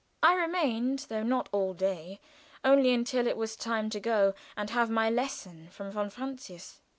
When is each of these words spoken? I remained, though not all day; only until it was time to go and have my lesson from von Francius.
I 0.23 0.33
remained, 0.33 1.05
though 1.09 1.21
not 1.21 1.47
all 1.51 1.75
day; 1.75 2.19
only 2.65 2.89
until 2.91 3.27
it 3.27 3.37
was 3.37 3.55
time 3.55 3.91
to 3.91 3.99
go 3.99 4.33
and 4.57 4.67
have 4.71 4.89
my 4.89 5.11
lesson 5.11 5.69
from 5.69 5.91
von 5.91 6.09
Francius. 6.09 6.81